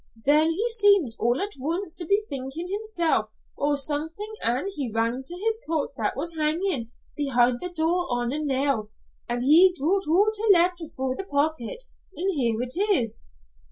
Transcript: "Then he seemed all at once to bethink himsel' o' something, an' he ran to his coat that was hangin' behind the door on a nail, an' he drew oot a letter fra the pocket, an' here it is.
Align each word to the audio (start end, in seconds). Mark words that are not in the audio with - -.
"Then 0.25 0.49
he 0.49 0.67
seemed 0.69 1.13
all 1.19 1.39
at 1.43 1.51
once 1.59 1.95
to 1.97 2.07
bethink 2.07 2.55
himsel' 2.55 3.29
o' 3.55 3.75
something, 3.75 4.33
an' 4.43 4.67
he 4.69 4.91
ran 4.91 5.21
to 5.23 5.35
his 5.37 5.59
coat 5.69 5.93
that 5.95 6.17
was 6.17 6.33
hangin' 6.33 6.89
behind 7.15 7.59
the 7.59 7.69
door 7.69 8.07
on 8.09 8.33
a 8.33 8.39
nail, 8.39 8.89
an' 9.29 9.43
he 9.43 9.71
drew 9.77 9.97
oot 9.97 10.37
a 10.39 10.49
letter 10.53 10.89
fra 10.89 11.13
the 11.15 11.27
pocket, 11.29 11.83
an' 12.17 12.29
here 12.31 12.59
it 12.63 12.75
is. 12.97 13.25